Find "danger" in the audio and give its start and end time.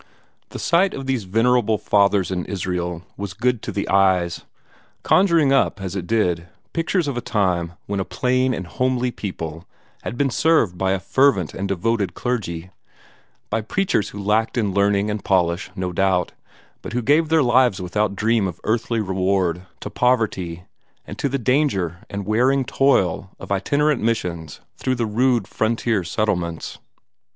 21.37-21.99